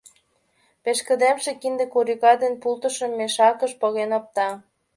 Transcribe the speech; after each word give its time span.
Пешкыдемше 0.83 1.51
кинде 1.61 1.85
курика 1.93 2.33
ден 2.41 2.53
пултышым 2.61 3.11
мешакыш 3.19 3.71
поген 3.81 4.11
опта. 4.19 4.47